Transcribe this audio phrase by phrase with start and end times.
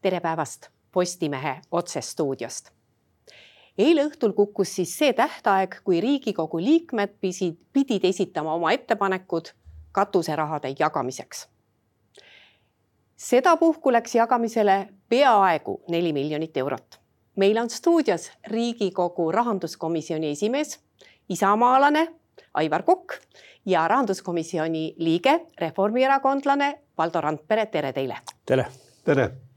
[0.00, 2.70] tere päevast Postimehe otsestuudiost.
[3.78, 9.50] eile õhtul kukkus siis see tähtaeg, kui Riigikogu liikmed pisid, pidid esitama oma ettepanekud
[9.92, 11.48] katuserahade jagamiseks.
[13.16, 17.00] sedapuhku läks jagamisele peaaegu neli miljonit eurot.
[17.36, 20.80] meil on stuudios Riigikogu rahanduskomisjoni esimees,
[21.28, 22.08] isamaalane
[22.54, 23.12] Aivar Kokk
[23.66, 28.16] ja rahanduskomisjoni liige, reformierakondlane Valdo Randpere, tere teile.
[28.46, 28.66] tere.
[29.04, 29.47] tere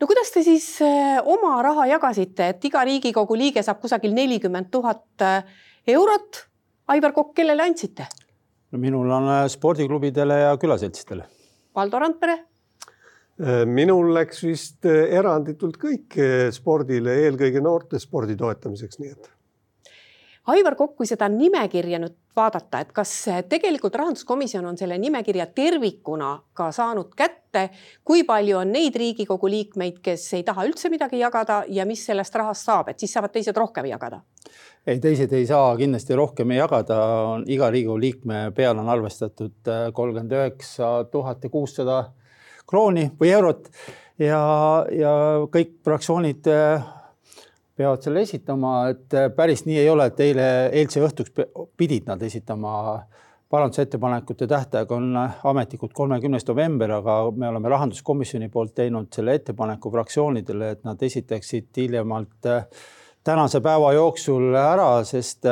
[0.00, 4.70] no kuidas te siis äh, oma raha jagasite, et iga Riigikogu liige saab kusagil nelikümmend
[4.72, 5.42] tuhat äh,
[5.88, 6.46] eurot.
[6.90, 8.08] Aivar Kokk, kellele andsite?
[8.70, 11.26] no minul on äh, spordiklubidele ja külaseltsidele.
[11.76, 12.44] Valdo Randpere?
[13.64, 16.12] minul läks vist eranditult kõik
[16.52, 19.30] spordile, eelkõige noorte spordi toetamiseks, nii et
[20.50, 23.12] Aivar Kokk, kui seda nimekirja nüüd vaadata, et kas
[23.50, 27.66] tegelikult rahanduskomisjon on selle nimekirja tervikuna ka saanud kätte,
[28.06, 32.36] kui palju on neid Riigikogu liikmeid, kes ei taha üldse midagi jagada ja mis sellest
[32.38, 34.22] rahast saab, et siis saavad teised rohkem jagada?
[34.86, 37.00] ei, teised ei saa kindlasti rohkem jagada,
[37.50, 41.98] iga Riigikogu liikme peale on arvestatud äh, kolmkümmend üheksa tuhat ja kuussada
[42.70, 43.68] krooni või eurot
[44.22, 44.40] ja,
[44.94, 45.12] ja
[45.52, 46.88] kõik fraktsioonid äh,
[47.80, 51.32] peavad selle esitama, et äh, päris nii ei ole, et eile, eilse õhtuks
[51.80, 52.74] pidid nad esitama
[53.50, 59.92] parandusettepanekute tähtaeg on äh, ametlikult kolmekümnes november, aga me oleme rahanduskomisjoni poolt teinud selle ettepaneku
[59.94, 62.84] fraktsioonidele, et nad esitaksid hiljemalt äh,
[63.24, 65.48] tänase päeva jooksul ära, sest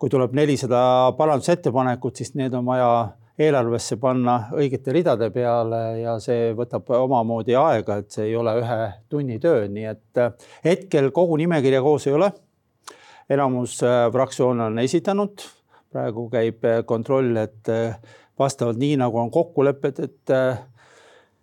[0.00, 0.80] kui tuleb nelisada
[1.16, 2.90] parandusettepanekut, siis need on vaja
[3.40, 8.78] eelarvesse panna õigete ridade peale ja see võtab omamoodi aega, et see ei ole ühe
[9.12, 10.32] tunni töö, nii et äh,
[10.66, 12.30] hetkel kogu nimekirja koos ei ole.
[13.30, 15.46] enamus äh, fraktsioone on esitanud,
[15.92, 17.72] praegu käib äh, kontroll, et
[18.38, 20.34] vastavalt nii nagu on kokkulepped, et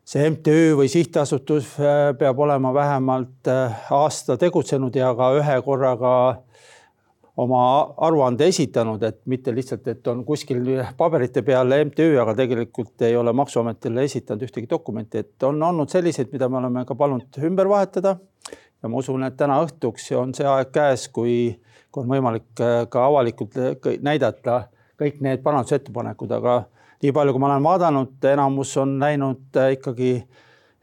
[0.08, 1.76] see MTÜ või sihtasutus
[2.18, 3.50] peab olema vähemalt
[3.94, 6.14] aasta tegutsenud ja ka ühe korraga
[7.38, 7.62] oma
[7.98, 10.64] aruande esitanud, et mitte lihtsalt, et on kuskil
[10.98, 16.32] paberite peal MTÜ, aga tegelikult ei ole Maksuametile esitanud ühtegi dokumenti, et on olnud selliseid,
[16.34, 18.18] mida me oleme ka palunud ümber vahetada.
[18.84, 21.60] ja ma usun, et täna õhtuks on see aeg käes, kui,
[21.92, 26.60] kui on võimalik äh, ka avalikult äh, näidata kõik need parandusettepanekud, aga
[27.04, 30.12] nii palju, kui ma olen vaadanud, enamus on läinud äh, ikkagi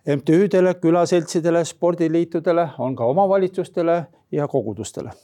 [0.05, 4.03] MTÜ-dele, külaseltsidele, spordiliitudele, on ka omavalitsustele
[4.35, 5.15] ja kogudustele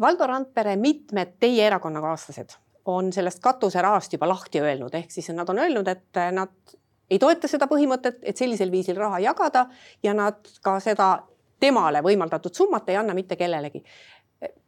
[0.00, 2.56] Valdo Randpere, mitmed teie erakonnakaaslased
[2.90, 6.74] on sellest katuserahast juba lahti öelnud, ehk siis nad on öelnud, et nad
[7.10, 9.66] ei toeta seda põhimõtet, et sellisel viisil raha jagada
[10.02, 11.08] ja nad ka seda
[11.60, 13.84] temale võimaldatud summat ei anna mitte kellelegi.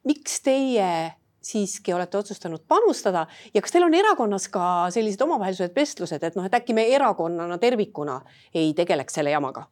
[0.05, 1.13] miks teie
[1.43, 6.47] siiski olete otsustanud panustada ja kas teil on erakonnas ka sellised omavahelised vestlused, et noh,
[6.47, 8.21] et äkki me erakonnana tervikuna
[8.55, 9.67] ei tegeleks selle jamaga?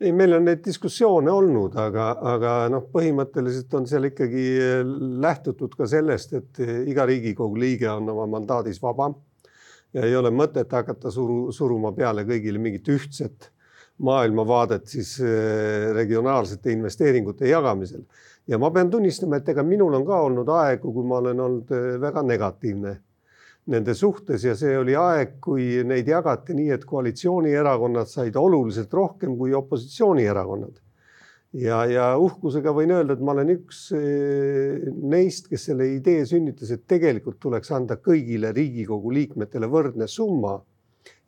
[0.00, 4.82] Ei, meil on neid diskussioone olnud, aga, aga noh, põhimõtteliselt on seal ikkagi eh,
[5.24, 9.10] lähtutud ka sellest, et eh, iga Riigikogu liige on oma mandaadis vaba
[9.94, 13.50] ja ei ole mõtet hakata suru, suruma peale kõigile mingit ühtset
[14.04, 18.06] maailmavaadet siis eh, regionaalsete investeeringute jagamisel.
[18.46, 21.74] ja ma pean tunnistama, et ega minul on ka olnud aegu, kui ma olen olnud
[22.00, 22.94] väga negatiivne
[23.68, 29.36] nende suhtes ja see oli aeg, kui neid jagati nii, et koalitsioonierakonnad said oluliselt rohkem
[29.38, 30.80] kui opositsioonierakonnad.
[31.58, 36.72] ja, ja uhkusega võin öelda, et ma olen üks eh, neist, kes selle idee sünnitas,
[36.72, 40.58] et tegelikult tuleks anda kõigile Riigikogu liikmetele võrdne summa.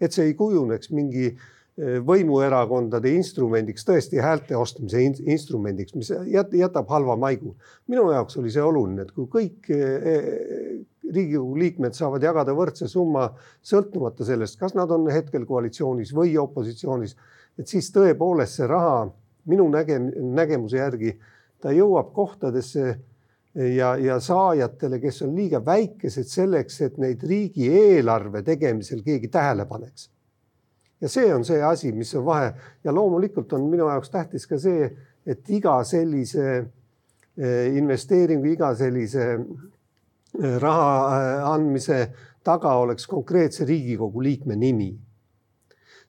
[0.00, 6.12] et see ei kujuneks mingi eh, võimuerakondade instrumendiks, tõesti häälte ostmise instrumendiks, mis
[6.56, 7.56] jätab halva maigu.
[7.88, 10.69] minu jaoks oli see oluline, et kui kõik eh,
[11.10, 13.26] Riigikogu liikmed saavad jagada võrdse summa
[13.66, 17.16] sõltumata sellest, kas nad on hetkel koalitsioonis või opositsioonis.
[17.58, 19.10] et siis tõepoolest see raha
[19.50, 21.16] minu nägem-, nägemuse järgi
[21.60, 22.98] ta jõuab kohtadesse
[23.54, 30.10] ja, ja saajatele, kes on liiga väikesed selleks, et neid riigieelarve tegemisel keegi tähele paneks.
[31.00, 32.52] ja see on see asi, mis on vahe
[32.84, 34.90] ja loomulikult on minu jaoks tähtis ka see,
[35.26, 39.38] et iga sellise eh, investeeringu, iga sellise
[40.38, 42.00] raha äh, andmise
[42.44, 44.98] taga oleks konkreetse Riigikogu liikme nimi.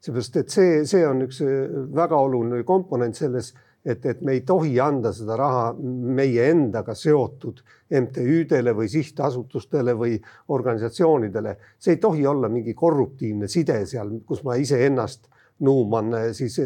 [0.02, 3.52] seepärast, et see, see on üks äh, väga oluline komponent selles,
[3.86, 10.18] et, et me ei tohi anda seda raha meie endaga seotud MTÜ-dele või sihtasutustele või
[10.54, 11.56] organisatsioonidele.
[11.78, 15.30] see ei tohi olla mingi korruptiivne side seal, kus ma iseennast
[15.60, 16.60] nuuman äh, siis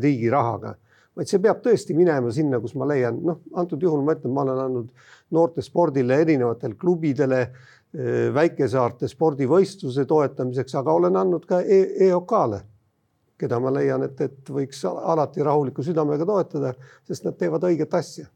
[0.00, 0.76] riigi rahaga
[1.16, 4.44] vaid see peab tõesti minema sinna, kus ma leian, noh, antud juhul ma ütlen, ma
[4.46, 7.44] olen andnud noortespordile erinevatele klubidele,
[8.34, 12.60] väikesaarte spordivõistluse toetamiseks, aga olen andnud ka e EOK-le
[13.40, 16.74] keda ma leian, et, et võiks alati rahuliku südamega toetada,
[17.08, 18.28] sest nad teevad õiget asja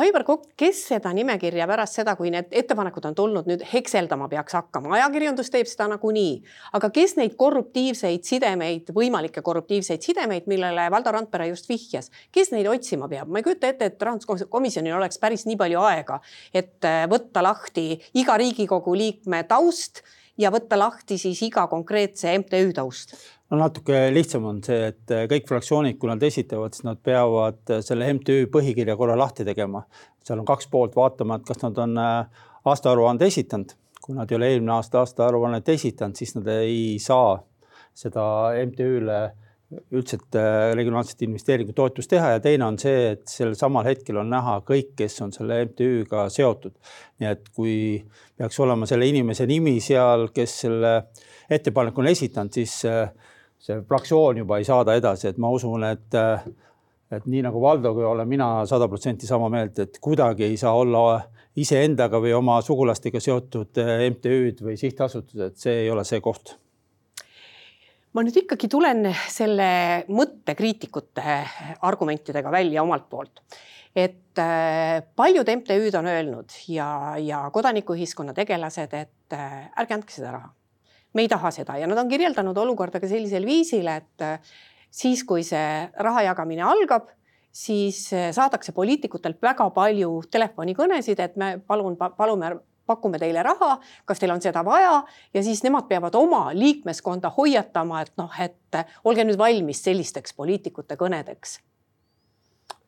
[0.00, 4.56] Aivar Kokk, kes seda nimekirja pärast seda, kui need ettepanekud on tulnud, nüüd hekseldama peaks
[4.58, 6.34] hakkama, ajakirjandus teeb seda nagunii,
[6.76, 12.68] aga kes neid korruptiivseid sidemeid, võimalikke korruptiivseid sidemeid, millele Valdo Randpere just vihjas, kes neid
[12.70, 16.20] otsima peab, ma ei kujuta ette, et rahanduskomisjonil oleks päris nii palju aega,
[16.54, 20.04] et äh, võtta lahti iga Riigikogu liikme taust
[20.40, 23.16] ja võtta lahti siis iga konkreetse MTÜ taust
[23.50, 27.74] no natuke lihtsam on see, et äh, kõik fraktsioonid, kui nad esitavad, siis nad peavad
[27.74, 29.84] äh, selle MTÜ põhikirja korra lahti tegema.
[30.24, 33.76] seal on kaks poolt vaatama, et kas nad on äh, aastaaruande esitanud.
[34.00, 37.36] kui nad ei ole eelmine aasta aastaaruannet esitanud, siis nad ei saa
[37.94, 38.22] seda
[38.64, 39.18] MTÜ-le
[39.94, 40.34] üldset
[40.74, 45.20] regionaalset investeeringutoetust teha ja teine on see, et sel samal hetkel on näha kõik, kes
[45.22, 46.72] on selle MTÜ-ga seotud.
[47.20, 47.76] nii et kui
[48.40, 50.94] peaks olema selle inimese nimi seal, kes selle
[51.50, 52.80] ettepaneku on esitanud, siis
[53.60, 56.16] see fraktsioon juba ei saada edasi, et ma usun, et,
[57.12, 61.20] et nii nagu Valdoga olen mina sada protsenti sama meelt, et kuidagi ei saa olla
[61.60, 63.80] iseendaga või oma sugulastega seotud
[64.14, 66.54] MTÜ-d või sihtasutused, see ei ole see koht.
[68.16, 69.66] Ma nüüd ikkagi tulen selle
[70.10, 71.34] mõttekriitikute
[71.86, 73.42] argumentidega välja omalt poolt,
[73.94, 76.88] et äh, paljud MTÜ-d on öelnud ja,
[77.22, 80.50] ja kodanikuühiskonna tegelased, et ärge andke seda raha
[81.14, 84.52] me ei taha seda ja nad on kirjeldanud olukorda ka sellisel viisil, et äh,
[84.90, 87.10] siis, kui see raha jagamine algab,
[87.52, 92.56] siis äh, saadakse poliitikutelt väga palju telefonikõnesid, et me palun, palume
[92.90, 93.76] pakume teile raha,
[94.08, 94.96] kas teil on seda vaja
[95.34, 100.34] ja siis nemad peavad oma liikmeskonda hoiatama, et noh, et äh, olge nüüd valmis sellisteks
[100.38, 101.60] poliitikute kõnedeks.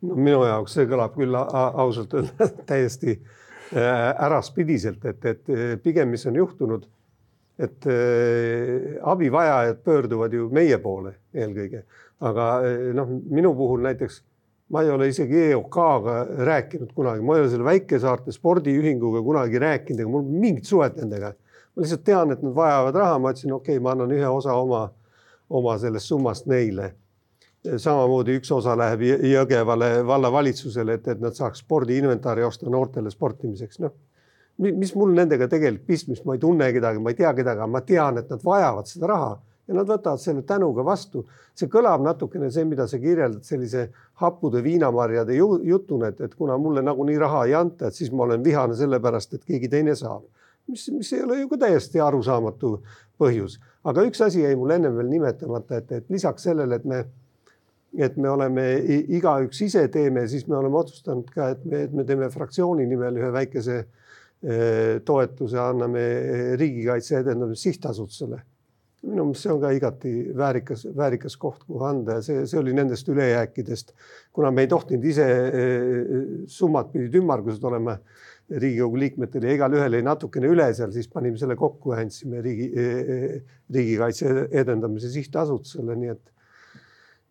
[0.02, 3.20] no minu jaoks see kõlab küll ausalt öeldes täiesti
[3.72, 5.46] äraspidiselt, et, et
[5.80, 6.82] pigem, mis on juhtunud
[7.62, 11.84] et äh, abivajajad pöörduvad ju meie poole eelkõige,
[12.26, 14.22] aga äh, noh, minu puhul näiteks
[14.72, 16.16] ma ei ole isegi EOK-ga
[16.48, 21.34] rääkinud kunagi, ma ei ole selle väikesaarte spordiühinguga kunagi rääkinud, ega mul mingit suhet nendega.
[21.76, 24.56] ma lihtsalt tean, et nad vajavad raha, ma ütlesin, okei okay,, ma annan ühe osa
[24.56, 24.82] oma,
[25.50, 26.94] oma sellest summast neile.
[27.62, 33.92] samamoodi üks osa läheb Jõgevale vallavalitsusele, et, et nad saaks spordiinventari osta noortele sportimiseks, noh
[34.58, 37.80] mis mul nendega tegelikult pistmist, ma ei tunne kedagi, ma ei tea kedagi, aga ma
[37.86, 39.32] tean, et nad vajavad seda raha
[39.68, 41.24] ja nad võtavad selle tänuga vastu.
[41.54, 43.90] see kõlab natukene see, mida sa kirjeldad sellise
[44.20, 48.44] happude viinamarjade jutuna, et, et kuna mulle nagunii raha ei anta, et siis ma olen
[48.44, 50.24] vihane sellepärast, et keegi teine saab.
[50.68, 52.76] mis, mis ei ole ju ka täiesti arusaamatu
[53.18, 57.04] põhjus, aga üks asi jäi mul ennem veel nimetamata, et, et lisaks sellele, et me
[57.98, 62.04] et me oleme igaüks ise teeme, siis me oleme otsustanud ka, et me, et me
[62.08, 64.01] teeme fraktsiooni nimel ühe väikese äh,
[65.06, 68.42] toetuse anname eh, Riigikaitse Edendamise Sihtasutusele.
[69.02, 72.70] minu meelest see on ka igati väärikas, väärikas koht, kuhu anda ja see, see oli
[72.70, 73.90] nendest ülejääkidest,
[74.30, 76.12] kuna me ei tohtinud ise, eh,
[76.46, 77.96] summad pidid ümmargused olema
[78.52, 82.68] Riigikogu liikmetel ja igalühel jäi natukene üle seal, siis panime selle kokku ja andsime riigi,
[83.74, 86.32] riigikaitse edendamise sihtasutusele, nii et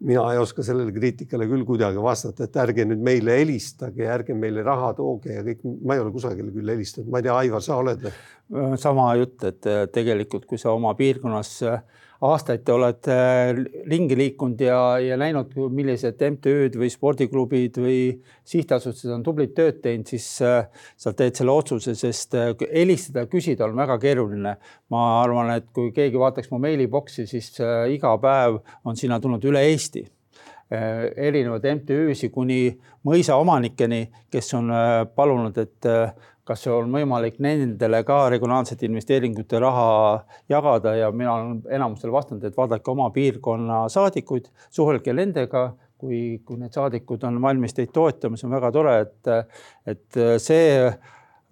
[0.01, 4.63] mina ei oska sellele kriitikale küll kuidagi vastata, et ärge nüüd meile helistage, ärge meile
[4.65, 7.77] raha tooge ja kõik, ma ei ole kusagile küll helistanud, ma ei tea, Aivar, sa
[7.81, 8.15] oled või?
[8.81, 11.53] sama jutt, et tegelikult, kui sa oma piirkonnas
[12.21, 13.59] aastaid te olete äh,
[13.89, 17.97] ringi liikunud ja, ja näinud, millised MTÜ-d või spordiklubid või
[18.47, 20.69] sihtasutused on tublit tööd teinud, siis äh,
[21.01, 24.55] sa teed selle otsuse, sest äh, helistada ja küsida on väga keeruline.
[24.91, 27.55] ma arvan, et kui keegi vaataks mu meiliboksi, siis
[27.89, 30.03] iga päev on sinna tulnud üle Eesti
[30.71, 32.69] erinevaid MTÜ-sid kuni
[33.03, 34.69] mõisaomanikeni, kes on
[35.15, 35.87] palunud, et
[36.51, 39.87] kas on võimalik nendele ka regionaalsete investeeringute raha
[40.51, 45.69] jagada ja mina olen enamusele vastanud, et vaadake oma piirkonna saadikuid, suhelge nendega,
[46.01, 49.57] kui, kui need saadikud on valmis teid toetama, see on väga tore, et,
[49.93, 50.65] et see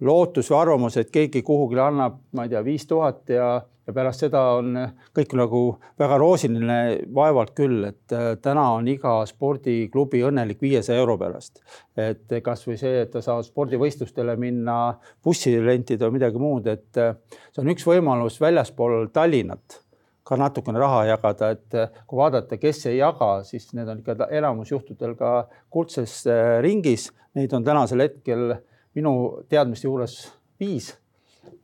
[0.04, 3.52] lootus või arvamus, et keegi kuhugile annab, ma ei tea, viis tuhat ja
[3.90, 4.76] ja pärast seda on
[5.16, 5.60] kõik nagu
[5.98, 6.78] väga roosiline,
[7.14, 11.62] vaevalt küll, et äh, täna on iga spordiklubi õnnelik viiesaja euro pärast.
[12.00, 14.94] et kasvõi see, et ta saab spordivõistlustele minna,
[15.24, 17.16] bussi rentida või midagi muud, et äh,
[17.50, 19.80] see on üks võimalus väljaspool Tallinnat
[20.24, 24.30] ka natukene raha jagada, et äh, kui vaadata, kes ei jaga, siis need on ikka
[24.30, 26.22] enamus juhtudel ka kuldses
[26.62, 27.10] ringis.
[27.34, 28.54] Neid on tänasel hetkel
[28.94, 29.12] minu
[29.50, 30.16] teadmiste juures
[30.60, 30.92] viis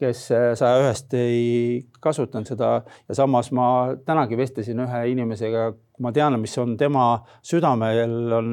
[0.01, 2.71] kes äh, saja ühest ei kasutanud seda.
[3.09, 3.69] Ja samas ma
[4.07, 5.71] tänagi vestlesin ühe inimesega,
[6.03, 7.07] ma tean, mis on tema
[7.47, 8.53] südamel, on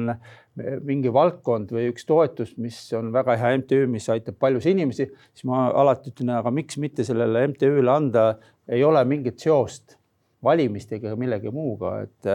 [0.86, 5.46] mingi valdkond või üks toetus, mis on väga hea MTÜ, mis aitab paljusid inimesi, siis
[5.50, 8.28] ma alati ütlen, aga miks mitte sellele MTÜ-le anda,
[8.70, 9.98] ei ole mingit seost
[10.44, 12.30] valimistega ja millegi muuga, et,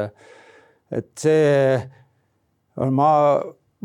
[1.00, 1.80] et see
[2.76, 3.12] on, ma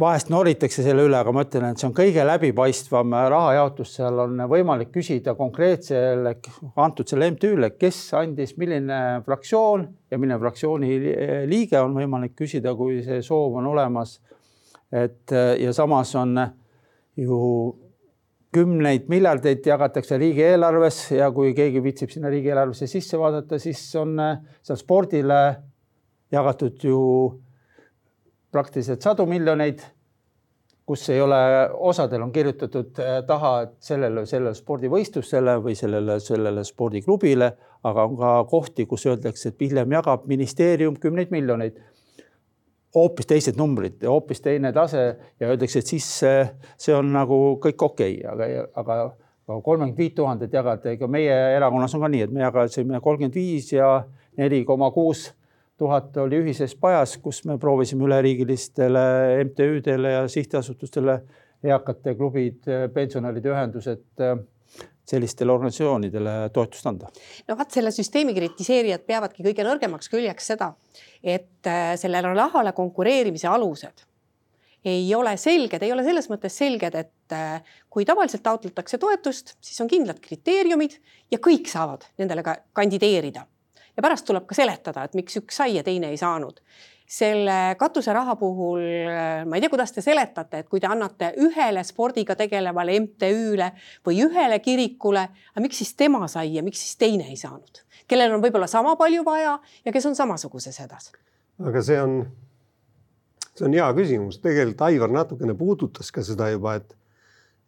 [0.01, 4.43] vahest noritakse selle üle, aga ma ütlen, et see on kõige läbipaistvam rahajaotus, seal on
[4.51, 6.35] võimalik küsida konkreetsele,
[6.83, 10.99] antud selle MTÜ-le, kes andis, milline fraktsioon ja milline fraktsiooni
[11.51, 14.19] liige on võimalik küsida, kui see soov on olemas.
[14.95, 16.39] et ja samas on
[17.17, 17.39] ju
[18.55, 24.19] kümneid miljardeid jagatakse riigieelarves ja kui keegi viitsib sinna riigieelarvesse sisse vaadata, siis on
[24.63, 25.41] seal spordile
[26.35, 27.01] jagatud ju
[28.55, 29.83] praktiliselt sadu miljoneid,
[30.87, 31.39] kus ei ole,
[31.89, 37.51] osadel on kirjutatud äh, taha, et sellele, sellele spordivõistlusele või sellele, sellele spordiklubile,
[37.89, 41.83] aga on ka kohti, kus öeldakse, et hiljem jagab ministeerium kümneid miljoneid.
[42.95, 45.01] hoopis teised numbrid, hoopis teine tase
[45.41, 48.99] ja öeldakse, et siis äh, see on nagu kõik okei okay,, aga,
[49.47, 53.35] aga kolmkümmend viit tuhandet jagada, ega meie erakonnas on ka nii, et me jagasime kolmkümmend
[53.35, 54.05] viis ja
[54.37, 55.33] neli koma kuus
[55.85, 59.05] tuhat oli ühises pajas, kus me proovisime üleriigilistele
[59.45, 61.19] MTÜ-dele ja sihtasutustele,
[61.65, 62.65] eakate klubid,
[62.95, 64.25] pensionäride ühendused,
[65.05, 67.11] sellistele organisatsioonidele toetust anda.
[67.49, 70.73] no vot, selle süsteemi kritiseerijad peavadki kõige nõrgemaks küljeks seda,
[71.21, 74.07] et äh, sellele rahale konkureerimise alused
[74.85, 79.81] ei ole selged, ei ole selles mõttes selged, et äh, kui tavaliselt taotletakse toetust, siis
[79.85, 80.97] on kindlad kriteeriumid
[81.33, 83.45] ja kõik saavad nendele ka kandideerida
[83.97, 86.61] ja pärast tuleb ka seletada, et miks üks sai ja teine ei saanud.
[87.15, 88.81] selle katuseraha puhul
[89.45, 93.69] ma ei tea, kuidas te seletate, et kui te annate ühele spordiga tegelevale MTÜ-le
[94.07, 98.33] või ühele kirikule, aga miks siis tema sai ja miks siis teine ei saanud, kellel
[98.39, 101.13] on võib-olla sama palju vaja ja kes on samasuguses hädas?
[101.61, 102.25] aga see on,
[103.53, 106.97] see on hea küsimus, tegelikult Aivar natukene puudutas ka seda juba, et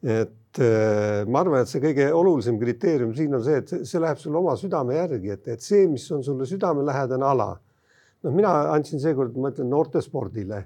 [0.07, 4.21] et äh, ma arvan, et see kõige olulisem kriteerium siin on see, et see läheb
[4.21, 7.51] sulle oma südame järgi, et, et see, mis on sulle südamelähedane ala.
[8.25, 10.65] noh, mina andsin seekord, ma ütlen noortespordile.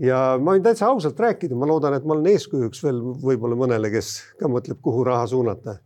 [0.00, 3.90] ja ma võin täitsa ausalt rääkida, ma loodan, et ma olen eeskujuks veel võib-olla mõnele,
[3.92, 5.78] kes ka mõtleb, kuhu raha suunata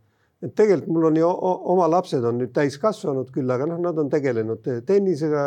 [0.45, 1.29] et tegelikult mul on ju
[1.73, 5.47] oma lapsed on nüüd täiskasvanud küll, aga noh, nad on tegelenud tennisega,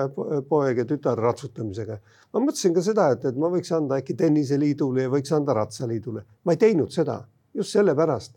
[0.50, 2.00] poeg ja tütar ratsutamisega.
[2.34, 6.26] ma mõtlesin ka seda, et, et ma võiks anda äkki tenniseliidule ja võiks anda ratsaliidule.
[6.44, 7.22] ma ei teinud seda
[7.54, 8.34] just sellepärast,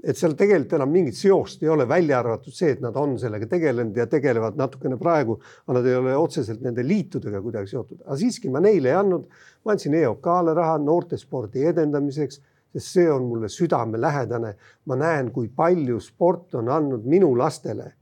[0.00, 3.48] et seal tegelikult enam mingit seost ei ole, välja arvatud see, et nad on sellega
[3.50, 8.20] tegelenud ja tegelevad natukene praegu, aga nad ei ole otseselt nende liitudega kuidagi seotud, aga
[8.20, 9.26] siiski ma neile ei andnud.
[9.64, 12.40] ma andsin EOK-le raha noortespordi edendamiseks
[12.72, 14.54] sest see on mulle südamelähedane.
[14.86, 17.92] ma näen, kui palju sport on andnud minu lastele.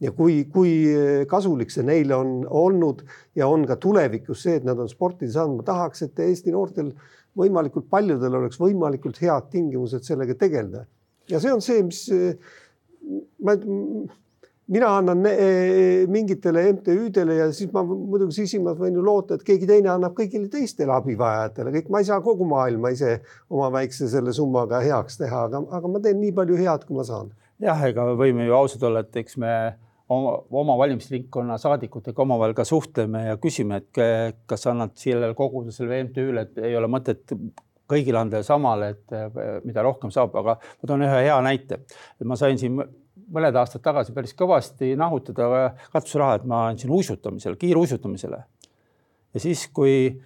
[0.00, 0.72] ja kui, kui
[1.28, 3.04] kasulik see neile on olnud
[3.34, 6.92] ja on ka tulevikus see, et nad on sporti saanud, ma tahaks, et Eesti noortel
[7.36, 10.84] võimalikult paljudel oleks võimalikult head tingimused sellega tegeleda.
[11.28, 12.02] ja see on see, mis
[13.40, 13.56] ma
[14.72, 19.68] mina annan eh, mingitele MTÜ-dele ja siis ma muidugi sisimas võin ju loota, et keegi
[19.68, 23.20] teine annab kõigile teistele abivajajatele, kõik, ma ei saa kogu maailma ise
[23.50, 27.06] oma väikse selle summaga heaks teha, aga, aga ma teen nii palju head, kui ma
[27.06, 27.30] saan.
[27.62, 29.52] jah, ega võime ju ausad olla, et eks me
[30.12, 36.10] oma, oma valimisringkonna saadikutega omavahel ka suhtleme ja küsime, et kas annad sellele kogudusele või
[36.10, 37.38] MTÜ-le, et ei ole mõtet
[37.86, 41.84] kõigile anda samale, et mida rohkem saab, aga ma toon ühe hea näite.
[42.26, 42.82] ma sain siin
[43.32, 48.42] mõned aastad tagasi päris kõvasti nahutada katuseraha, et ma andsin uisutamisele, kiiruisutamisele.
[49.34, 50.20] ja siis, kui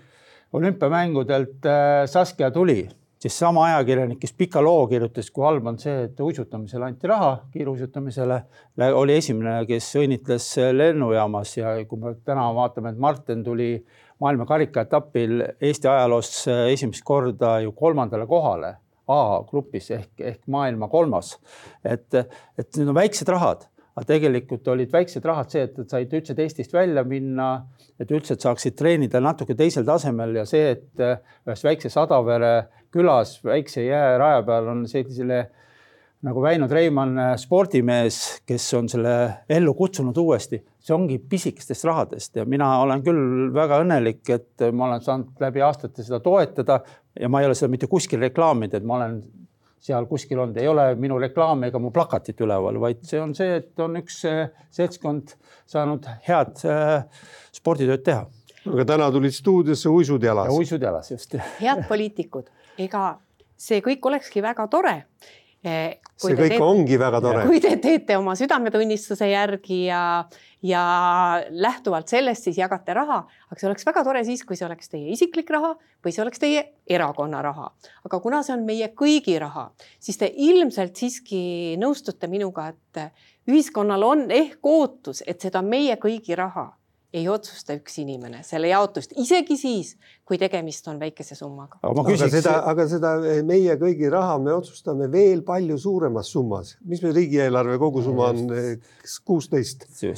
[0.53, 2.89] olümpiamängudelt äh, Saskia tuli,
[3.21, 7.33] siis sama ajakirjanik, kes pika loo kirjutas, kui halb on see, et uisutamisele anti raha,
[7.53, 8.41] kiiruisutamisele,
[8.97, 13.73] oli esimene, kes õnnitles lennujaamas ja kui me täna vaatame, et Martin tuli
[14.21, 18.77] maailma karikaetapil Eesti ajaloos äh, esimest korda ju kolmandale kohale
[19.11, 21.37] A-grupis ehk, ehk maailma kolmas.
[21.85, 22.15] et,
[22.59, 26.75] et need on väiksed rahad, aga tegelikult olid väiksed rahad see, et said üldse Eestist
[26.75, 27.51] välja minna,
[28.01, 31.03] et üldse et saaksid treenida natuke teisel tasemel ja see, et
[31.47, 32.55] ühes väikses Adavere
[32.95, 35.45] külas väikse jääraja peal on sellisele
[36.27, 38.17] nagu Väino Treimann, spordimees,
[38.49, 39.13] kes on selle
[39.49, 44.91] ellu kutsunud uuesti, see ongi pisikestest rahadest ja mina olen küll väga õnnelik, et ma
[44.91, 46.83] olen saanud läbi aastate seda toetada
[47.21, 49.17] ja ma ei ole seda mitte kuskil reklaaminud, et ma olen
[49.81, 53.57] seal kuskil olnud, ei ole minu reklaami ega mu plakatit üleval, vaid see on see,
[53.63, 54.43] et on üks eh,
[54.77, 55.33] seltskond
[55.71, 57.25] saanud head äh,
[57.57, 58.27] sporditööd teha.
[58.69, 60.53] aga täna tulid stuudiosse uisud jalas.
[60.53, 61.39] uisud jalas, just.
[61.63, 63.15] head poliitikud, ega
[63.61, 64.99] see kõik olekski väga tore
[65.61, 67.45] see kõik teete, ongi väga tore.
[67.49, 70.01] kui te teete oma südametunnistuse järgi ja,
[70.65, 70.85] ja
[71.51, 75.13] lähtuvalt sellest siis jagate raha, aga see oleks väga tore siis, kui see oleks teie
[75.13, 75.75] isiklik raha
[76.05, 77.71] või see oleks teie erakonna raha.
[78.09, 79.69] aga kuna see on meie kõigi raha,
[80.01, 86.37] siis te ilmselt siiski nõustute minuga, et ühiskonnal on ehk ootus, et seda meie kõigi
[86.39, 86.71] raha
[87.13, 89.95] ei otsusta üks inimene selle jaotust, isegi siis,
[90.27, 91.81] kui tegemist on väikese summaga.
[91.83, 93.13] aga, aga seda, aga seda
[93.47, 96.77] meie kõigi raha me otsustame veel palju suuremas summas.
[96.87, 98.55] mis meil riigieelarve kogusumma on,
[99.27, 99.87] kuusteist?
[99.99, 100.13] Te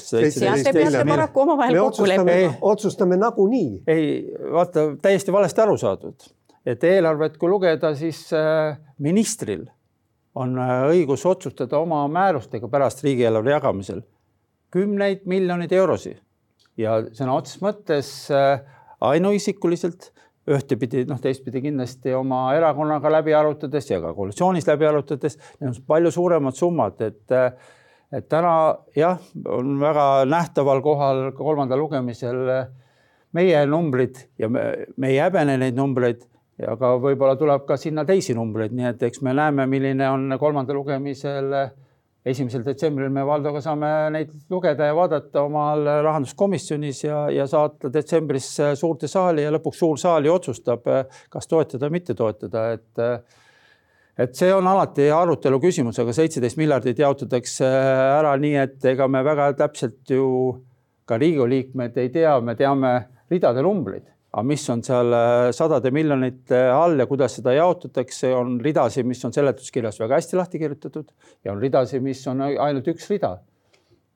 [0.77, 2.55] peate paraku omavahel kokku leppima.
[2.73, 3.83] otsustame nagunii.
[3.87, 4.09] ei,
[4.53, 6.29] vaata, täiesti valesti aru saadud,
[6.67, 9.65] et eelarvet, kui lugeda, siis äh, ministril
[10.35, 14.05] on õigus otsustada oma määrustega pärast riigieelarve jagamisel
[14.73, 16.21] kümneid miljoneid eurosid
[16.81, 18.63] ja sõna otseses mõttes äh,
[19.03, 20.11] ainuisikuliselt
[20.53, 25.79] ühtepidi, noh, teistpidi kindlasti oma erakonnaga läbi arutades ja ka koalitsioonis läbi arutades, need on
[25.87, 27.53] palju suuremad summad, et äh,
[28.13, 28.55] et täna
[28.97, 32.67] jah, on väga nähtaval kohal kolmandal lugemisel äh,
[33.33, 34.65] meie numbrid ja me,
[34.97, 36.27] me ei häbene neid numbreid,
[36.69, 40.77] aga võib-olla tuleb ka sinna teisi numbreid, nii et eks me näeme, milline on kolmandal
[40.83, 41.73] lugemisel äh,
[42.25, 48.49] esimesel detsembril me Valdoga saame neid lugeda ja vaadata omal rahanduskomisjonis ja, ja saata detsembris
[48.79, 50.87] suurde saali ja lõpuks suur saal ju otsustab,
[51.33, 53.07] kas toetada või mitte toetada, et
[54.23, 59.23] et see on alati arutelu küsimus, aga seitseteist miljardit jaotatakse ära nii, et ega me
[59.25, 60.27] väga täpselt ju
[61.09, 62.93] ka Riigikogu liikmed ei tea, me teame
[63.33, 68.57] ridade numbreid aga mis on seal äh, sadade miljonite all ja kuidas seda jaotatakse, on
[68.65, 71.11] ridasid, mis on seletuskirjas väga hästi lahti kirjutatud
[71.45, 73.37] ja on ridasid, mis on ainult üks rida.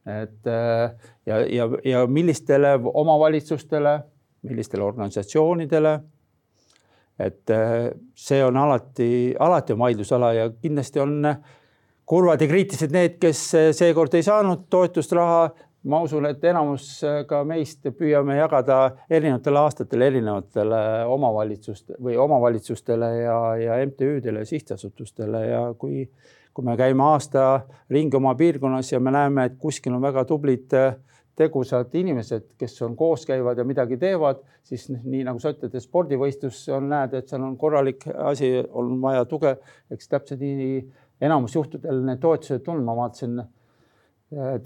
[0.07, 0.91] et äh,
[1.27, 3.99] ja, ja, ja millistele omavalitsustele,
[4.49, 6.01] millistele organisatsioonidele.
[7.19, 11.21] et äh, see on alati, alati on vaidlusala ja kindlasti on
[12.07, 13.41] kurvad ja kriitilised need, kes
[13.77, 15.51] seekord ei saanud toetusraha
[15.87, 18.79] ma usun, et enamus äh, ka meist püüame jagada
[19.11, 20.81] erinevatel aastatel erinevatele
[21.13, 25.43] omavalitsuste või omavalitsustele ja, ja MTÜ-dele ja sihtasutustele.
[25.47, 26.07] Ja kui,
[26.55, 27.47] kui me käime aasta
[27.93, 30.97] ringi oma piirkonnas ja me näeme, et kuskil on väga tublid äh,
[31.37, 35.85] tegusad inimesed, kes on koos käivad ja midagi teevad, siis nii nagu sa ütled, et
[35.85, 39.53] spordivõistlus on, näed, et seal on korralik asi, on vaja tuge,
[39.93, 40.81] eks täpselt nii
[41.21, 43.37] enamus juhtudel need toetused on, ma vaatasin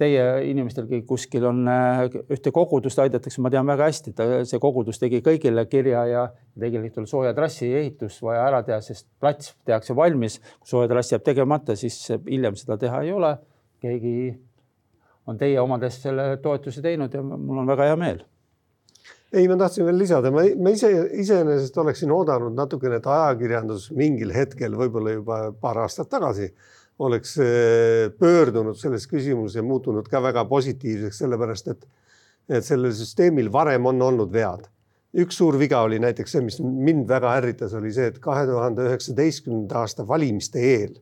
[0.00, 4.96] Teie inimestelgi kuskil on äh, ühte kogudust aidatakse, ma tean väga hästi, et see kogudus
[5.02, 6.22] tegi kõigile kirja ja
[6.54, 10.38] tegelikult oli sooja trassi ehitus vaja ära teha, sest plats tehakse valmis.
[10.62, 13.34] kui sooja trass jääb tegemata, siis hiljem seda teha ei ole.
[13.84, 14.32] keegi
[15.28, 18.24] on teie omadest selle toetuse teinud ja mul on väga hea meel
[19.32, 20.88] ei, ma tahtsin veel lisada, ma, ma ise
[21.22, 26.48] iseenesest oleksin oodanud natukene, et ajakirjandus mingil hetkel, võib-olla juba paar aastat tagasi
[27.00, 31.86] oleks eh, pöördunud selles küsimuses ja muutunud ka väga positiivseks, sellepärast et,
[32.48, 34.66] et sellel süsteemil varem on olnud vead.
[35.10, 38.84] üks suur viga oli näiteks see, mis mind väga ärritas, oli see, et kahe tuhande
[38.86, 40.98] üheksateistkümnenda aasta valimiste eel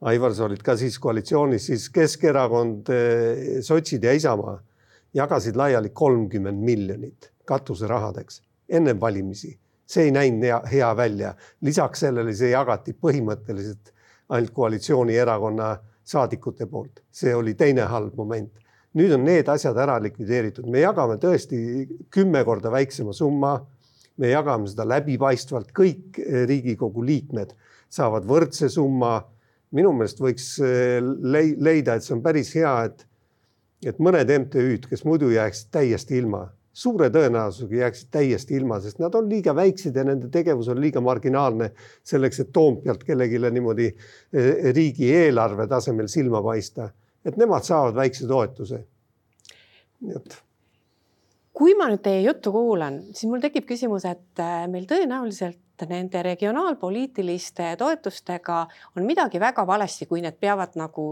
[0.00, 4.56] Aivar, sa olid ka siis koalitsioonis, siis Keskerakond, eh, sotsid ja Isamaa
[5.14, 9.58] jagasid laiali kolmkümmend miljonit katuserahadeks ennem valimisi.
[9.90, 11.34] see ei näinud hea, hea välja.
[11.60, 13.92] lisaks sellele see jagati põhimõtteliselt
[14.30, 15.70] ainult koalitsioonierakonna
[16.04, 17.02] saadikute poolt.
[17.10, 18.52] see oli teine halb moment.
[18.94, 21.58] nüüd on need asjad ära likvideeritud, me jagame tõesti
[22.10, 23.60] kümme korda väiksema summa.
[24.16, 27.54] me jagame seda läbipaistvalt, kõik Riigikogu liikmed
[27.90, 29.20] saavad võrdse summa.
[29.70, 30.98] minu meelest võiks eh,
[31.62, 33.06] leida, et see on päris hea, et,
[33.86, 36.48] et mõned MTÜ-d, kes muidu jääksid täiesti ilma
[36.80, 41.02] suure tõenäosusega jääksid täiesti ilma, sest nad on liiga väiksed ja nende tegevus on liiga
[41.04, 41.72] marginaalne
[42.06, 46.90] selleks, et Toompealt kellelegi niimoodi eh, riigieelarve tasemel silma paista.
[47.24, 48.84] et nemad saavad väikse toetuse.
[50.00, 50.38] nii et
[51.60, 56.22] kui ma nüüd teie juttu kuulan, siis mul tekib küsimus, et eh, meil tõenäoliselt nende
[56.24, 58.62] regionaalpoliitiliste toetustega
[58.96, 61.06] on midagi väga valesti, kui need peavad nagu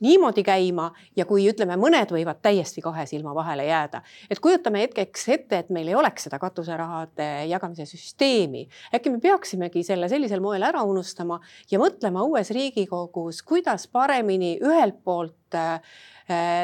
[0.00, 5.28] niimoodi käima ja kui ütleme, mõned võivad täiesti kahe silma vahele jääda, et kujutame hetkeks
[5.36, 8.66] ette, et meil ei oleks seda katuserahade jagamise süsteemi.
[8.94, 15.02] äkki me peaksimegi selle sellisel moel ära unustama ja mõtlema uues Riigikogus, kuidas paremini ühelt
[15.04, 15.39] poolt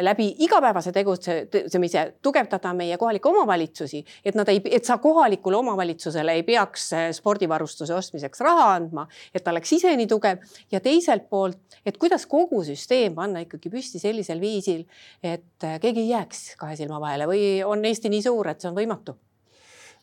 [0.02, 6.44] läbi igapäevase tegutsemise tugevdada meie kohalikke omavalitsusi, et nad ei, et sa kohalikule omavalitsusele ei
[6.46, 10.44] peaks äh, spordivarustuse ostmiseks raha andma, et ta oleks ise nii tugev.
[10.72, 14.84] Ja teiselt poolt, et kuidas kogu süsteem panna ikkagi püsti sellisel viisil,
[15.22, 18.70] et äh, keegi ei jääks kahe silma vahele või on Eesti nii suur, et see
[18.70, 19.16] on võimatu?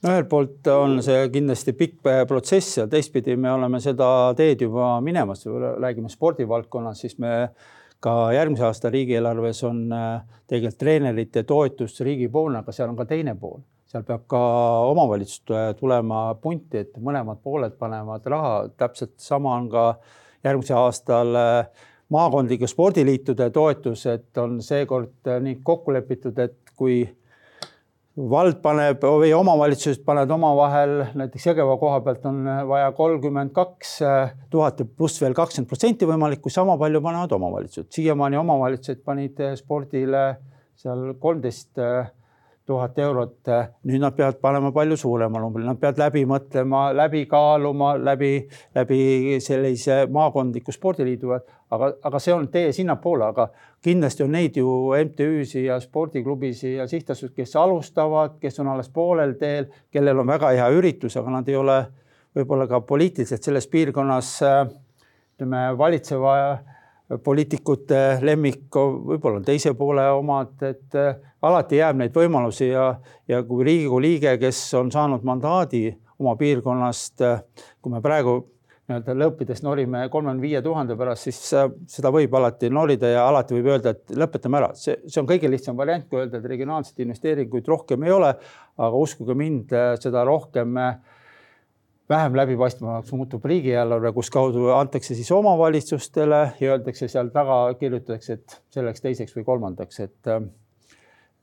[0.03, 4.97] No ühelt poolt on see kindlasti pikk protsess ja teistpidi me oleme seda teed juba
[4.99, 7.53] minemas, räägime spordivaldkonnas, siis me
[8.03, 13.35] ka järgmise aasta riigieelarves on äh, tegelikult treenerite toetus riigipoolne, aga seal on ka teine
[13.39, 14.41] pool, seal peab ka
[14.89, 15.43] omavalitsus
[15.79, 19.87] tulema punti, et mõlemad pooled panevad raha, täpselt sama on ka
[20.43, 27.03] järgmisel aastal äh, maakondlike spordiliitude toetus, et on seekord äh, nii kokku lepitud, et kui
[28.13, 33.95] vald paneb või omavalitsused panevad omavahel, näiteks Jõgeva koha pealt on vaja kolmkümmend kaks
[34.53, 37.89] tuhat pluss veel kakskümmend protsenti võimalik, kui sama palju panevad omavalitsused.
[37.95, 40.27] siiamaani omavalitsused panid spordile
[40.77, 41.81] seal kolmteist
[42.65, 43.49] tuhat eurot.
[43.83, 49.39] nüüd nad peavad panema palju suurema numbri, nad peavad läbi mõtlema, läbi kaaluma, läbi, läbi
[49.43, 51.33] sellise maakondliku spordiliidu,
[51.73, 53.47] aga, aga see on tee sinnapoole, aga
[53.83, 59.35] kindlasti on neid ju MTÜ-si ja spordiklubisid ja sihtasutusi, kes alustavad, kes on alles poolel
[59.39, 61.79] teel, kellel on väga hea üritus, aga nad ei ole
[62.37, 66.35] võib-olla ka poliitiliselt selles piirkonnas ütleme, valitseva
[67.23, 72.93] poliitikute lemmik, võib-olla on teise poole omad, et äh, alati jääb neid võimalusi ja,
[73.27, 77.43] ja kui Riigikogu liige, kes on saanud mandaadi oma piirkonnast, äh,
[77.81, 78.37] kui me praegu
[78.89, 83.55] nii-öelda lõppides norime kolmekümne viie tuhande pärast, siis äh, seda võib alati norida ja alati
[83.55, 84.71] võib öelda, et lõpetame ära.
[84.75, 88.33] see, see on kõige lihtsam variant, kui öelda, et regionaalseid investeeringuid rohkem ei ole.
[88.77, 90.95] aga uskuge mind, seda rohkem äh,
[92.09, 98.59] vähem läbipaistvamaks muutub riigieelarve, kus kaudu antakse siis omavalitsustele ja öeldakse seal taga, kirjutatakse, et
[98.73, 100.33] selleks, teiseks või kolmandaks, et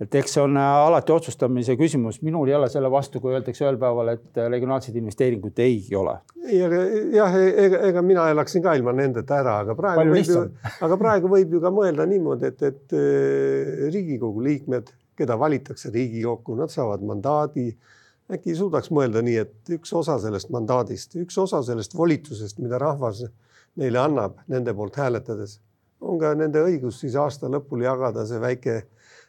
[0.00, 3.76] et eks see on alati otsustamise küsimus, minul ei ole selle vastu, kui öeldakse ühel
[3.80, 6.16] päeval, et regionaalseid investeeringuid ei ole.
[6.46, 6.80] ei, aga
[7.16, 7.36] jah,
[7.66, 10.44] ega, ega mina elaksin ka ilma nendeta ära, aga praegu võib ju,
[10.86, 16.56] aga praegu võib ju ka mõelda niimoodi, et, et eh, Riigikogu liikmed, keda valitakse Riigikokku,
[16.56, 17.68] nad saavad mandaadi.
[18.30, 23.24] Äkki suudaks mõelda nii, et üks osa sellest mandaadist, üks osa sellest volitusest, mida rahvas
[23.80, 25.58] neile annab nende poolt hääletades,
[26.00, 28.76] on ka nende õigus siis aasta lõpul jagada see väike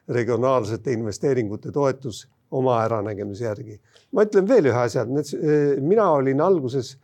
[0.08, 3.80] regionaalsete investeeringute toetus oma äranägemise järgi.
[4.12, 6.98] ma ütlen veel ühe asja, et mina olin alguses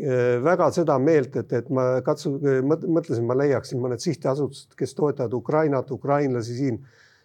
[0.00, 5.32] eh, väga seda meelt, et, et ma katsu-, mõtlesin, ma leiaksin mõned sihtasutused, kes toetavad
[5.38, 6.82] Ukrainat, ukrainlasi siin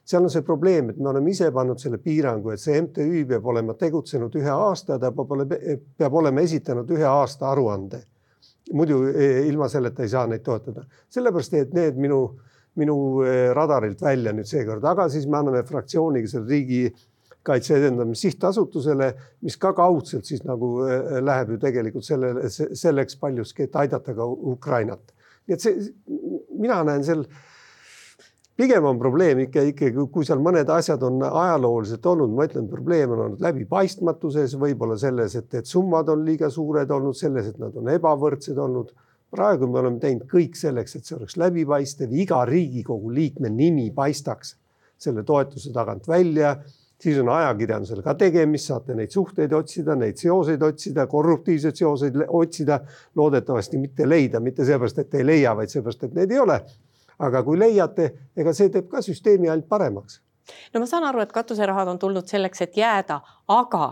[0.07, 3.47] seal on see probleem, et me oleme ise pannud selle piirangu, et see MTÜ peab
[3.51, 5.57] olema tegutsenud ühe aasta, ta peab olema,
[5.99, 8.03] peab olema esitanud ühe aasta aruande.
[8.73, 12.17] muidu e, ilma selleta ei saa neid toetada, sellepärast et need minu,
[12.77, 19.11] minu e, radarilt välja nüüd seekord, aga siis me anname fraktsiooniga selle riigikaitse edendamise sihtasutusele,
[19.45, 24.25] mis ka kaudselt siis nagu e, läheb ju tegelikult sellele, selleks paljuski, et aidata ka
[24.53, 25.13] Ukrainat.
[25.47, 25.91] nii et see,
[26.59, 27.23] mina näen seal
[28.57, 33.13] pigem on probleem ikka ikkagi, kui seal mõned asjad on ajalooliselt olnud, ma ütlen, probleem
[33.13, 37.75] on olnud läbipaistmatuses, võib-olla selles, et, et summad on liiga suured olnud, selles, et nad
[37.77, 38.95] on ebavõrdsed olnud.
[39.31, 44.55] Praegu me oleme teinud kõik selleks, et see oleks läbipaistev, iga Riigikogu liikme nimi paistaks
[44.97, 46.55] selle toetuse tagant välja.
[46.97, 52.79] Siis on ajakirjandusel ka tegemist, saate neid suhteid otsida, neid seoseid otsida, korruptiivseid seoseid otsida,
[53.15, 56.57] loodetavasti mitte leida, mitte seepärast, et ei leia, vaid seepärast, et neid ei ole.
[57.21, 60.21] Aga kui leiate, ega see teeb ka süsteemi ainult paremaks.
[60.73, 63.85] no ma saan aru, et katuserahad on tulnud selleks, et jääda, aga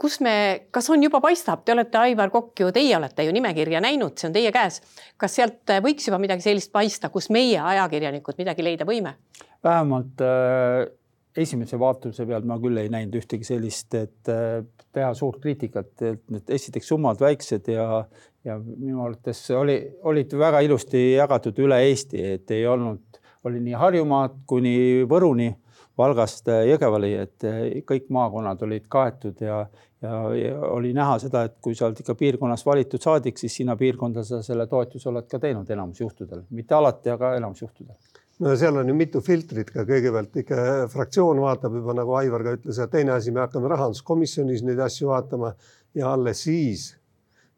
[0.00, 0.34] kus me,
[0.72, 4.30] kas on juba paistab, te olete Aivar Kokk ju, teie olete ju nimekirja näinud, see
[4.30, 4.80] on teie käes.
[5.20, 9.18] kas sealt võiks juba midagi sellist paista, kus meie ajakirjanikud midagi leida võime?
[9.64, 10.88] vähemalt äh,
[11.36, 16.22] esimese vaatuse pealt ma küll ei näinud ühtegi sellist, et äh, teha suurt kriitikat, et
[16.32, 18.04] need esiteks summad väiksed ja,
[18.44, 23.76] ja minu arvates oli, olid väga ilusti jagatud üle Eesti, et ei olnud, oli nii
[23.78, 25.52] Harjumaad kuni Võruni,
[26.00, 27.46] Valgast Jõgevani, et
[27.86, 29.60] kõik maakonnad olid kaetud ja,
[30.02, 33.76] ja, ja oli näha seda, et kui sa oled ikka piirkonnas valitud saadik, siis sinna
[33.80, 37.96] piirkonda sa selle toetuse oled ka teinud enamus juhtudel, mitte alati, aga enamus juhtudel.
[38.40, 42.54] No seal on ju mitu filtrit ka, kõigepealt ikka fraktsioon vaatab juba nagu Aivar ka
[42.56, 45.52] ütles, ja teine asi, me hakkame rahanduskomisjonis neid asju vaatama
[45.98, 46.86] ja alles siis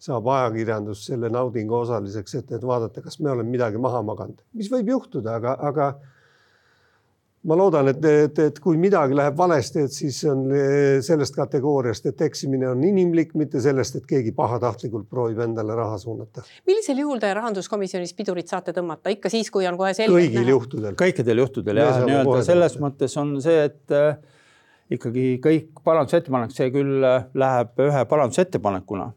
[0.02, 4.70] saab ajakirjandus selle naudingu osaliseks, et, et vaadata, kas me oleme midagi maha maganud, mis
[4.72, 5.86] võib juhtuda, aga, aga
[7.48, 12.06] ma loodan, et, et, et kui midagi läheb valesti, et siis on eh, sellest kategooriast,
[12.12, 16.44] et eksimine on inimlik, mitte sellest, et keegi pahatahtlikult proovib endale raha suunata.
[16.68, 20.14] millisel juhul te rahanduskomisjonis pidurit saate tõmmata, ikka siis, kui on kohe selge?
[20.14, 20.94] kõigil juhtudel.
[20.98, 24.14] kõikidel juhtudel jah, nii-öelda selles mõttes on see, et äh,
[24.94, 29.10] ikkagi kõik parandusettepanek, see küll äh, läheb ühe parandusettepanekuna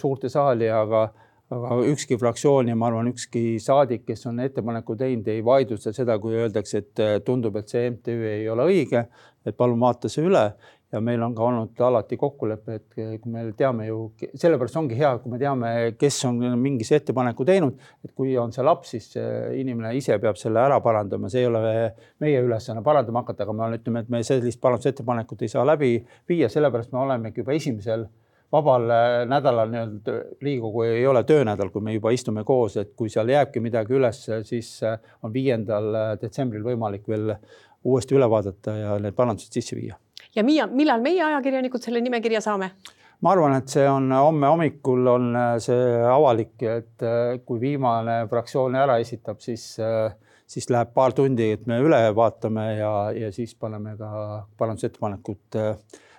[0.00, 1.08] suurde saali, aga,
[1.50, 6.18] aga ükski fraktsioon ja ma arvan, ükski saadik, kes on ettepaneku teinud, ei vaidlusta seda,
[6.22, 9.06] kui öeldakse, et tundub, et see MTÜ ei ole õige,
[9.46, 10.50] et palun vaata see üle.
[10.90, 13.98] Ja meil on ka olnud alati kokkulepe, et kui me teame ju,
[14.34, 18.64] sellepärast ongi hea, kui me teame, kes on mingis ettepaneku teinud, et kui on see
[18.66, 21.60] laps, siis inimene ise peab selle ära parandama, see ei ole
[22.22, 25.92] meie ülesanne parandama hakata, aga me ütleme, et me sellist parandusettepanekut ei saa läbi
[26.26, 28.08] viia, sellepärast me olemegi juba esimesel
[28.52, 28.86] vabal
[29.30, 33.62] nädalal nii-öelda Riigikogu ei ole töönädal, kui me juba istume koos, et kui seal jääbki
[33.62, 34.76] midagi üles, siis
[35.22, 37.36] on viiendal detsembril võimalik veel
[37.84, 39.98] uuesti üle vaadata ja need parandused sisse viia
[40.34, 42.70] ja Miia, millal meie ajakirjanikud selle nimekirja saame?
[43.20, 48.22] ma arvan, et see on homme hommikul on äh, see avalik, et äh, kui viimane
[48.30, 50.14] fraktsioon ära esitab, siis, äh,
[50.48, 55.60] siis läheb paar tundi, et me üle vaatame ja, ja siis paneme ka parandusettepanekud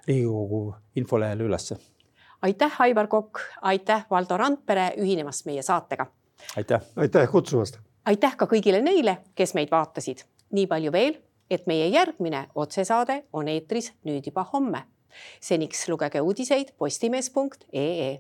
[0.05, 0.61] Riigikogu
[1.01, 1.79] infolehele ülesse.
[2.41, 6.05] Aitäh, Aivar Kokk, aitäh, Valdo Randpere ühinemast meie saatega.
[6.57, 6.81] aitäh.
[6.95, 7.79] aitäh kutsumast.
[8.05, 10.25] aitäh ka kõigile neile, kes meid vaatasid.
[10.51, 14.85] nii palju veel et meie järgmine otsesaade on eetris nüüd juba homme.
[15.43, 18.11] seniks lugege uudiseid postimees.ee